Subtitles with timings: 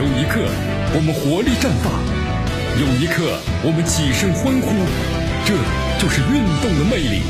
[0.00, 0.40] 有一刻
[0.94, 1.92] 我们活力绽放，
[2.80, 4.72] 有一刻我们起身欢呼，
[5.44, 5.52] 这
[6.00, 7.20] 就是运动的魅力。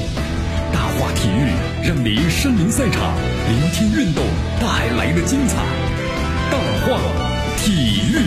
[0.72, 1.51] 大话体育
[1.83, 3.12] 让您身临赛场，
[3.48, 4.25] 聆听运动
[4.61, 5.56] 带来的精彩。
[6.53, 7.01] 大话
[7.59, 8.23] 体育。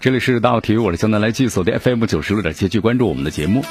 [0.00, 3.64] 这里是大话体育，我是江南来记，锁定 FM 九十六点七，继续关注我们的节目。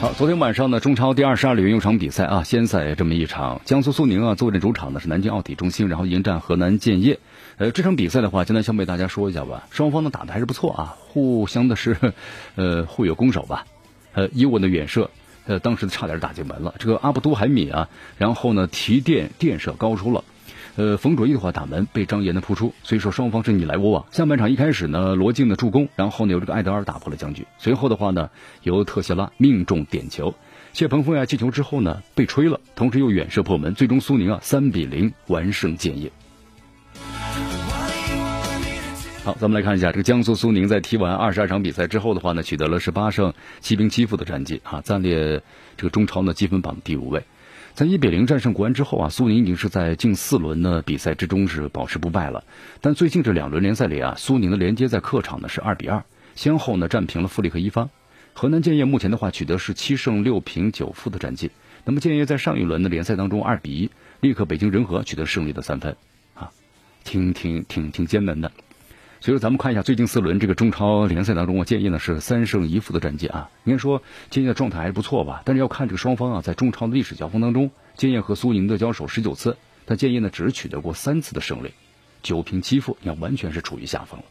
[0.00, 7.18] 好，昨天晚上呢，中超第二十二轮有场比赛啊，先赛这么一场，江苏苏宁啊坐镇主场呢是南京奥体中心，然后迎战河南建业。
[7.56, 11.96] 呃，这场比赛的话，江南先为大家说一下吧，双方呢打的还是不错啊，互相的是
[12.54, 13.66] 呃互有攻守吧。
[14.12, 15.10] 呃，伊沃的远射，
[15.46, 20.22] 呃，当时差点打进门了，这个阿布都海米啊，然后呢提电电射高出了。
[20.78, 24.06] 呃，冯卓毅的话打门被张岩的扑出，所以说双方是你来我往。
[24.12, 27.44] 下半场一开始呢，罗静的助攻，然后呢由这个艾德尔打破了僵局。
[27.58, 28.30] 随后的话呢，
[28.62, 30.32] 由特谢拉命中点球，
[30.72, 36.12] 谢鹏锋呀进球之后呢被吹了，同时又远射破门，最终苏宁啊三比零完胜建业。
[39.24, 45.42] 好，咱们来看一下这个江苏苏宁在踢完二十二场比赛之后的话呢，取得了十八胜七平七负的战绩啊，暂列
[45.76, 47.24] 这个中超呢积分榜第五位。
[47.78, 52.42] 在一比零战胜国安之后啊，苏宁已经是在近四轮的比赛之中是保持不败了。
[52.80, 56.02] 但最近这两轮联赛里啊，苏宁的连接在客场呢是二比二，
[56.34, 57.88] 先后呢战平了富力和一方。
[58.34, 61.52] 河南建业目前的话取得是七胜六平九负的战绩。
[61.84, 63.90] 那么建业在上一轮的联赛当中二比一
[64.22, 65.96] 力克北京人和，取得胜利的三分，
[66.34, 66.50] 啊，
[67.04, 68.50] 挺挺挺挺艰难的。
[69.20, 73.50] 所以说，咱们看一下最近四轮这个中超联赛当中，我建议呢是三胜一负的战绩啊。
[73.64, 81.72] 应该说建业的状态还是不错吧，但是要看这个双方啊在中超的历史交锋当中，建业和苏宁的交手十九次，但建业呢只取得过三次的胜利，
[82.22, 84.26] 九平七负，那完全是处于下风了。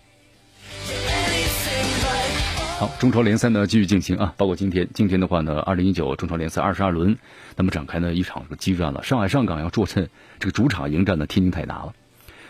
[2.79, 7.17] 好，中超联赛呢继续进行啊，包括今天，今天的话呢，二零一九中超联赛二十二轮，
[7.57, 11.93] 那么展开呢一场激战了，上海上港要坐镇这个主场迎战的天津泰达了。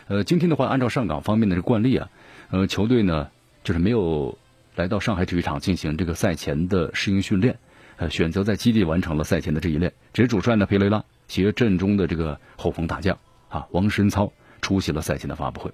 [0.08, 2.10] 呃，今天的话，按照上港方面的这惯例啊。
[2.50, 3.30] 呃，球队呢，
[3.64, 4.38] 就是没有
[4.76, 7.60] 来到上海体育场进行这个赛前的适应训练，
[7.98, 9.92] 呃，选择在基地完成了赛前的这一练。
[10.14, 13.18] 只是主帅呢，佩雷拉携阵中的这个后防大将
[13.50, 14.32] 啊，王申操
[14.62, 15.72] 出席了赛前的发布会。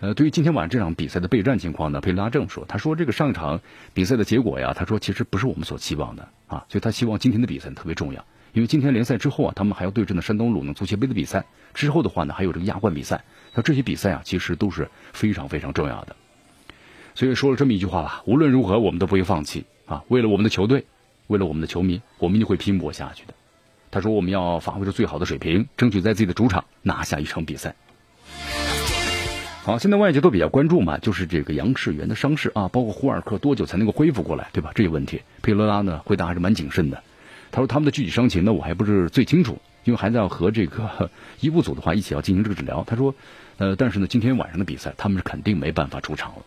[0.00, 3.60] 呃，对于今天晚上这场比赛的备战情况呢，佩雷拉这么说：“他说这个上场
[3.94, 13.24] 比赛的结果呀，他说其实不是我们所期望的啊，所以他希望今天的比赛特别重要，因为今天联赛之后啊，他们还要对阵的山东鲁能足协杯的比赛，之后的话呢，还有这个亚冠比赛。”
[13.54, 16.16] 那这些比赛啊，其实都是非常非常重要的。
[17.14, 20.04] 所以说了这么一句话吧：无论如何，我们都不会放弃啊！
[20.08, 20.86] 为了我们的球队，
[21.26, 23.34] 为了我们的球迷，我们一定会拼搏下去的。
[23.90, 27.74] 他说：“我们要发挥出最好的水平，争取在自己的主场拿下一场比赛。”
[29.64, 34.72] 好，现在外界都比较关注嘛，就是这个杨世元的伤势啊，包括胡尔克多久才能够恢复过来，对吧？
[34.74, 37.02] 这些问题，佩罗拉呢回答还是蛮谨慎的。
[37.52, 41.08] 他说：“他们的具体伤情呢，我还不是最清楚，因为还在要和这个
[41.38, 43.14] 医务组的话一起要进行这个治疗。”他说。
[43.58, 46.42] 呃，但是呢，今天晚上的比赛，他们是肯定没办法出场了。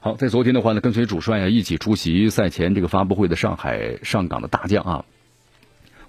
[0.00, 5.04] 好，在昨天的话呢，跟随主帅啊一起出席赛前这个发布会的上海上港的大将啊，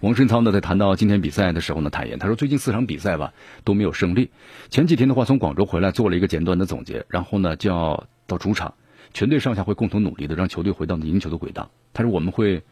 [0.01, 3.31] 王申涛呢，在谈到今天比赛的时候呢，坦言他说，最近四场比赛吧
[3.63, 4.31] 都没有胜利。
[4.69, 8.73] 前几天的话，从广州回来做了一个简短的总结，然后呢就要到主场，
[9.13, 11.69] 全队上下会共同努力的让球队回到赢球的轨道。
[11.93, 12.63] 他说我们会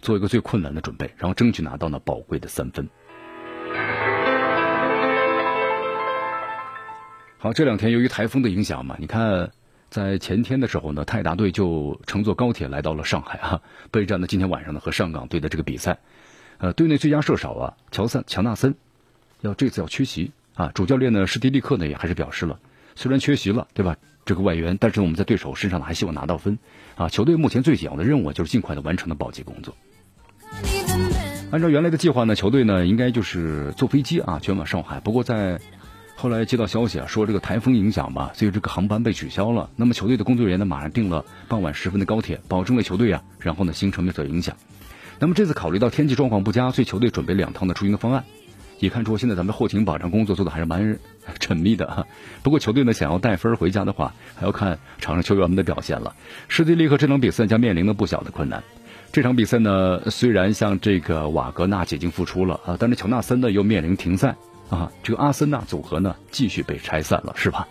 [0.00, 2.88] 做一个最困难的准备，然后争取拿到那宝贵的三分。
[7.38, 9.52] 好，这两天由于台风的影响嘛，你看，
[9.90, 15.98] 在前天的时候呢，泰达队就乘坐高铁来到了上海啊，备战呢今天晚上呢和上港队的这个比赛。
[16.58, 18.74] 呃，队内最佳射手啊，乔森乔纳森
[19.40, 22.58] 要这次要缺席啊，主教练呢施蒂利克呢也还是表示了，
[22.98, 23.96] 虽然缺席了，对吧？
[24.24, 26.58] 这个外援，但是我们在对手身上呢还希望拿到分
[26.96, 27.08] 啊。
[27.08, 29.76] 球队目前最紧要的任务就是尽快的完成的保级工作。
[31.52, 35.60] 按照原来的计划呢，球队呢应该就是坐飞机啊前往上海，不过在。
[36.20, 39.70] 后来接到消息啊，说这个台风影响吧，所以这个航班被取消了。
[39.76, 44.56] 那么球队的工作人员呢，马上订了傍晚时分的高铁，保证了球队啊，然后呢行程没受影响。
[45.20, 48.24] 那么这次考虑到天气状况不佳，所以球队准备两趟的出行的方案。
[48.78, 50.98] 也看出现在咱们后勤保障工作做的还是蛮
[51.40, 52.06] 缜密的哈。
[52.42, 56.14] 不过球队呢想要带分回家的话，还要看场上球员们的表现了。
[56.48, 58.62] 施蒂利克这场比赛将面临了不小的困难。
[59.10, 64.36] 这场比赛呢，虽然像这个瓦格纳已经复出了啊，但是乔纳森呢又面临停赛。
[64.70, 67.66] 啊，这个阿森纳组合呢继续被拆散了，是吧？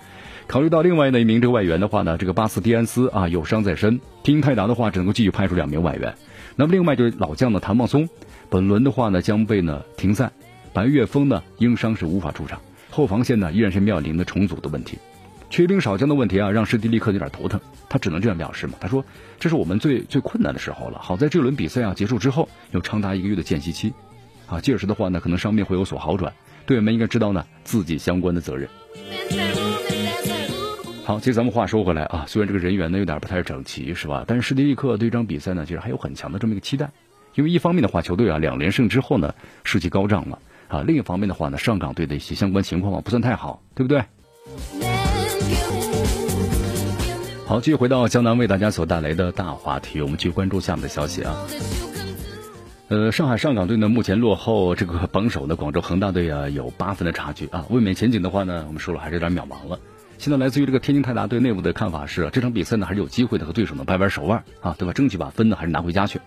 [0.47, 6.15] 考虑到另外的一名这个外援的话呢，这个巴斯蒂安斯啊有伤在身，听泰达的话只能够继续派出两名外援。
[6.55, 8.09] 那么另外就是老将的谭望松，
[8.49, 10.31] 本轮的话呢将被呢停赛。
[10.77, 14.99] 白岳峰呢因伤是无法出场，后防线呢依然是面临的重组的问题。
[15.49, 17.59] 缺兵少将的问题啊，让施蒂利克有点头疼。
[17.89, 18.75] 他只能这样表示嘛。
[18.79, 19.03] 他说
[19.41, 20.99] ：“这是我们最最困难的时候了。
[21.01, 23.91] 好在这轮比赛啊结束之后，有长达一个月的间隙期，
[24.45, 26.31] 啊，届时的话呢，可能伤病会有所好转。
[26.67, 28.69] 队员们应该知道呢自己相关的责任。”
[31.05, 34.25] 好，其实咱们话说回来啊，虽然这个人员呢有点不太整齐，是吧？
[34.27, 36.91] 但是施蒂利克对这场比赛呢，其实还有很强的这么一个期待。
[37.33, 39.33] 因为一方面的话，球队啊两连胜之后呢，
[39.63, 44.03] 士气高涨了啊；另一方面的话呢，上港队的一些相关情况不算太好，对不对？
[47.45, 51.35] 好，继续回到江南为大家所带来的大话题，我们去关注下面的消息啊。
[52.89, 57.65] 呃，上海上港队呢目前落后这个榜首的广州恒大队啊有八分的差距啊。
[57.69, 59.79] 卫冕前景的话呢，我们说了还是有点渺茫了。
[60.17, 64.91] 现在来自于这个天津泰达队内部的看法是，这场比赛呢还是有机会的和对手呢掰掰手腕啊，对吧？
[64.91, 66.19] 争取把分呢还是拿回家去。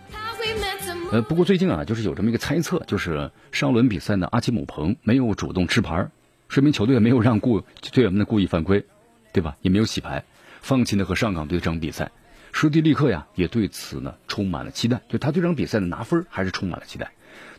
[1.10, 6.08] 呃，不过最近啊，就是有这么一个猜测，就是上轮比赛呢，阿基姆彭没有主动吃牌，
[6.48, 7.60] 说明球队没有让故
[7.92, 8.86] 队员们的故意犯规，
[9.32, 9.56] 对吧？
[9.60, 10.24] 也没有洗牌。
[10.62, 12.12] 放弃呢和上港队这场比赛，
[12.52, 17.10] 施蒂利克呀也对此呢充满了期待，就他对这场比赛的拿分还是充满了期待。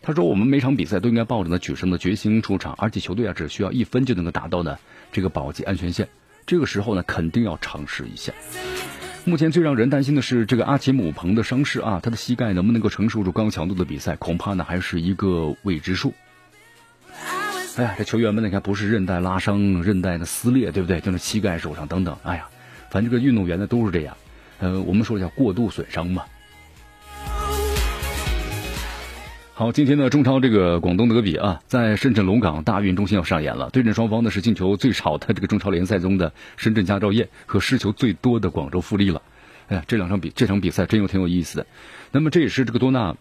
[0.02, 4.78] 他说：“我们每场比赛都应该抱着呢取胜的决心出场，而且球队啊只需要一分就能够达到呢
[5.12, 6.08] 这个保级安全线。
[6.52, 8.34] 这个时候呢肯定要尝试一下。
[9.24, 16.14] 目前最让人担心的是这个阿奇姆彭的伤势啊，他的膝盖能不能够承受住高强度的比赛，恐怕呢还是一个未知数。
[17.78, 21.00] 哎呀，这球员们你看不是韧带拉伤、韧带的撕裂，对不对？
[21.00, 22.18] 就是膝盖受伤等等。
[22.24, 22.50] 哎呀。”
[22.92, 24.18] 反正这个运动员呢都是这样，
[24.60, 26.26] 呃，我们说一下过度损伤嘛。
[29.62, 33.70] 好，今天呢，中超这个广东德比啊，在深圳龙岗大运中心要上演了。
[33.70, 39.22] 对阵双方呢是进球最少的这个中超联赛中的深圳佳兆业和失球最多的广州富力了。
[39.68, 41.68] 哎呀，这两场比这场比赛真有挺有意思的。
[42.12, 43.16] 那么这也是这个多纳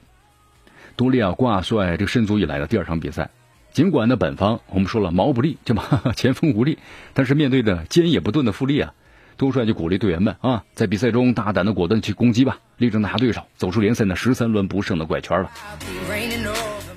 [0.96, 3.28] 多利亚挂帅这个申足以来的第二场比赛。
[3.74, 6.14] 尽管呢本方我们说了毛不利，对吧？
[6.16, 6.78] 前锋无力，
[7.12, 8.94] 但是面对的坚也不钝的富力啊。
[9.40, 15.50] 多帅就鼓励队员们啊，在比赛中大胆的、果断去攻击吧，力争拿下对手，走出联赛的十三轮不胜的怪圈了。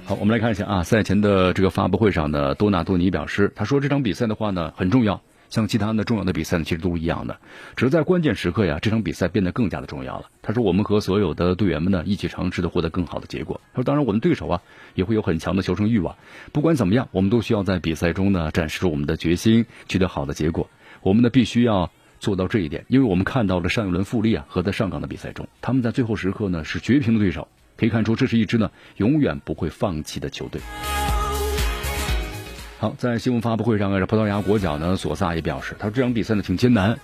[0.04, 7.38] 好，我们来看一下啊，赛前的这个发布会上呢，多纳多尼表示，他说这场比赛的话呢很重要，像其他的重要的比赛呢，其实都一样的，
[7.78, 10.26] 只是在关键时刻呀，这场比赛变得更加的重要了。
[10.42, 13.62] 他说，我们和所有的队员们呢一起尝试的获得更好的结果。
[13.72, 14.62] 他说，当然我们对手啊
[14.96, 16.18] 也会有很强的求胜欲望，
[16.52, 20.70] 不管怎么样，我们都需要在比赛中呢展示出我们的决心，取得好的结果。
[21.02, 21.90] 我们呢必须要。
[22.24, 30.62] 做到这一点，因为我们看到了上一轮富力啊和在上港的比赛中，他们在最后时刻呢是绝平的对手，可以看出这是一支呢永远不会放弃的球队。
[32.80, 36.98] 好，在新闻发布会上，葡萄牙国脚呢索萨也表示，他说这场比赛呢挺艰难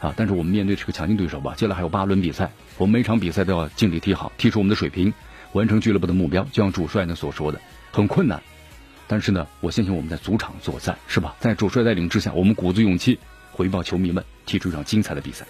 [0.00, 5.14] 啊，但是我们面对是个强劲对手吧，接下来还有八轮比赛，我们每场比赛都要尽力踢好，踢出我们的水平，
[5.52, 6.44] 完成俱乐部的目标。
[6.52, 7.58] 就像主帅呢所说的，
[7.90, 8.42] 很困难，
[9.06, 11.34] 但是呢，我相信我们在主场作战是吧？
[11.40, 13.18] 在主帅带领之下，我们鼓足勇气。
[13.56, 15.46] 回报球迷们，踢出一场精彩的比赛。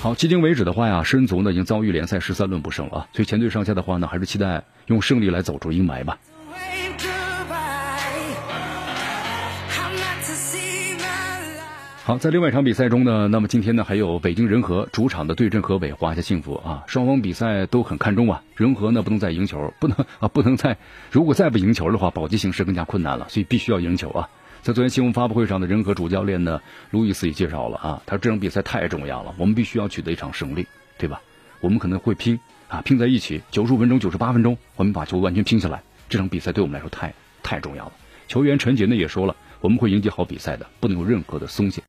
[0.00, 6.18] 好，迄今为止的话呀，申足呢已经遭遇联赛十三轮不胜了啊，所以前队上下的话呢，还是期待用胜利来走出阴霾吧。
[12.06, 20.76] 好，在另外一场比赛中呢，那么今天呢还有北京人和主场的对阵河北华夏幸福啊，双方比赛都很看重啊，人和呢不能再赢球，不能啊不能再，
[21.10, 24.28] 如果再不赢球的话，保级形势更加困难了，所以必须要赢球啊。
[24.64, 26.58] 在昨天新闻发布会上的人和主教练呢，
[26.90, 30.66] 路易斯也介绍了啊，他说这场比赛太重要了，我们必须要取得一场胜利，
[30.96, 31.20] 对吧？
[31.60, 35.82] 我们可能会拼啊，拼在一起，九十五分钟、九十八分钟，我们把球完全拼下来。
[36.08, 37.92] 这场比赛对我们来说太太重要了。
[38.26, 41.82] 球员陈杰呢也说了，我们会迎接好比赛的，不能有任何的松懈。